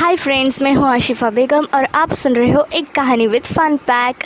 [0.00, 3.76] Hi friends मैं हूँ आशिफा बेगम और आप सुन रहे हो एक कहानी विद फन
[3.76, 4.22] पैक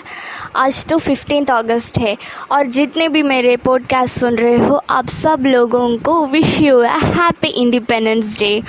[0.57, 2.17] आज तो फिफ्टीन अगस्त है
[2.51, 6.87] और जितने भी मेरे पॉडकास्ट सुन रहे हो, आप सब लोगों को wish you a
[6.87, 8.63] happy independence day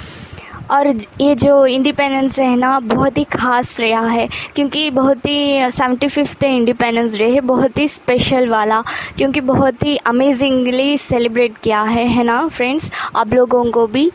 [0.72, 0.88] और
[1.22, 6.44] ये जो इंडिपेंडेंस है ना, बहुत ही ख़ास रहा है क्योंकि बहुत ही सेवेंटी फिफ्थ
[6.44, 8.84] इंडिपेंडेंस डे है बहुत ही स्पेशल वाला
[9.18, 14.12] क्योंकि बहुत ही अमेजिंगली सेलिब्रेट किया है है ना फ्रेंड्स आप लोगों को भी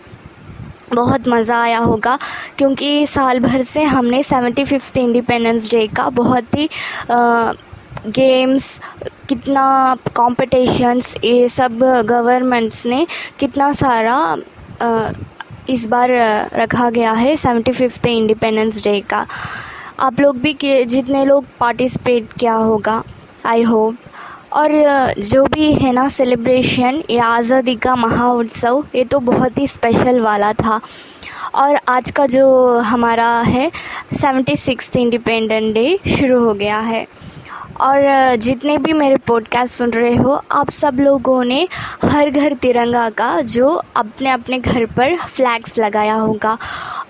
[0.95, 2.19] बहुत मज़ा आया होगा।
[2.61, 6.69] क्योंकि साल भर से हमने सेवेंटी फिफ्थ इंडिपेंडेंस डे का बहुत ही
[8.09, 8.81] गेम्स
[9.29, 9.65] कितना
[10.17, 11.79] कॉम्पिटिशन्स ये सब
[12.09, 13.07] गवर्नमेंट्स ने
[13.41, 14.17] कितना सारा
[14.83, 15.11] आ,
[15.69, 16.11] इस बार
[16.55, 19.27] रखा गया है सेवेंटी फिफ्थ इंडिपेंडेंस डे का।
[20.01, 20.53] आप लोग भी
[20.85, 23.03] जितने लोग पार्टिसिपेट किया होगा
[23.47, 23.97] आई होप
[24.53, 24.71] और
[25.21, 30.21] जो भी है ना सेलिब्रेशन या आज़ादी का महा उत्सव ये तो बहुत ही स्पेशल
[30.21, 30.81] वाला था।
[31.55, 33.71] और आज का जो हमारा है
[34.13, 37.07] सेवेंटी सिक्स इंडिपेंडेंट डे शुरू हो गया है।
[37.81, 41.67] और जितने भी मेरे पॉडकास्ट सुन रहे हो, आप सब लोगों ने
[42.05, 46.57] हर घर तिरंगा का जो अपने अपने घर पर फ्लैग्स लगाया होगा।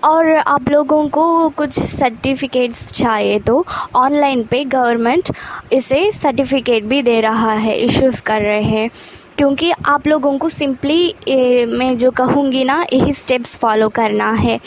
[0.03, 5.31] और आप लोगों को कुछ सर्टिफिकेट्स चाहिए तो ऑनलाइन पे गवर्नमेंट
[5.73, 8.89] इसे सर्टिफिकेट भी दे रहा है इश्यूज़ कर रहे हैं।
[9.41, 14.59] क्योंकि आप लोगों को सिंपली मैं जो कहूँगी ना, यही स्टेप्स फॉलो करना है।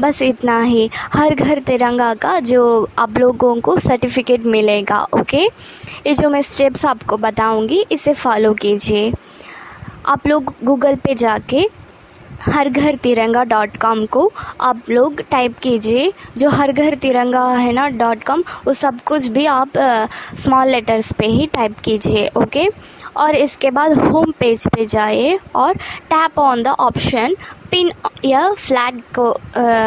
[0.00, 6.14] बस इतना ही। हर घर तिरंगा का जो आप लोगों को सर्टिफिकेट मिलेगा ओके ये
[6.14, 9.12] जो मैं स्टेप्स आपको बताऊँगी, इसे फॉलो कीजिए।
[10.06, 11.66] आप लोग गूगल पे जाके
[12.42, 17.72] हर घर तिरंगा डॉट कॉम को आप लोग टाइप कीजिए। जो हर घर तिरंगा है
[17.72, 19.78] ना डॉट कॉम वो सब कुछ भी आप
[20.38, 22.68] स्मॉल लेटर्स पे ही टाइप कीजिए ओके
[23.16, 25.74] और इसके बाद होम पेज पे जाइए और
[26.10, 27.34] tap on the option
[27.70, 27.90] pin
[28.24, 29.24] या फ्लैग को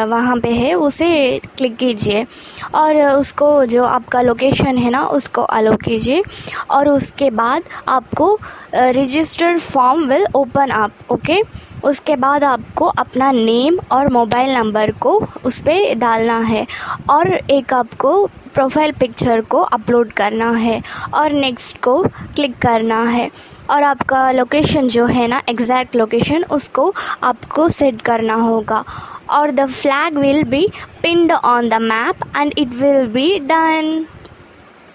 [0.08, 2.26] वहाँ पे है, उसे क्लिक कीजिए।
[2.74, 6.22] और उसको जो आपका लोकेशन है ना, उसको अलो कीजिए।
[6.70, 8.38] और उसके बाद आपको
[8.74, 11.42] registered form will open up okay
[11.84, 15.12] उसके बाद आपको अपना नेम और मोबाइल नंबर को
[15.44, 16.66] उस पर डालना है।
[17.10, 20.80] और एक आपको प्रोफ़ाइल पिक्चर को अपलोड करना है
[21.14, 23.30] और नेक्स्ट को क्लिक करना है।
[23.70, 28.84] और आपका लोकेशन जो है ना एग्जैक्ट लोकेशन उसको आपको सेट करना होगा।
[29.30, 30.66] और the flag will be
[31.02, 34.06] pinned on the map and it will be done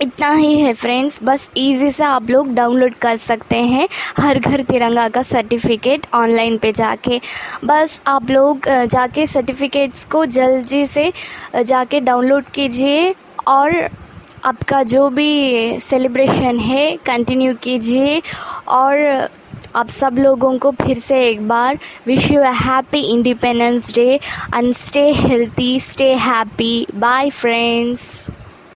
[0.02, 3.88] इतना ही है फ्रेंड्स बस इजी से आप लोग डाउनलोड कर सकते हैं
[4.20, 7.20] हर घर तिरंगा का सर्टिफिकेट ऑनलाइन पे जाके।
[7.66, 11.12] बस आप लोग जाके सर्टिफिकेट्स को जल्दी से
[11.56, 13.14] जाके डाउनलोड कीजिए।
[13.50, 13.90] और
[14.46, 18.22] आपका जो भी सेलिब्रेशन है कंटिन्यू कीजिए
[18.70, 18.98] और
[19.76, 21.78] आप सब लोगों को फिर से एक बार
[22.08, 24.10] wish you a happy independence day
[24.56, 28.10] and stay healthy stay happy bye friends